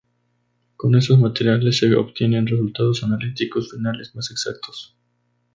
[0.77, 4.97] Con estos materiales se obtienen resultados analíticos finales más exactos.